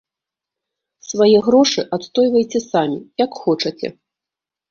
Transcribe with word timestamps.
Свае 1.09 1.37
грошы 1.47 1.81
адстойвайце 1.97 2.59
самі, 2.71 2.99
як 3.23 3.31
хочаце. 3.45 3.87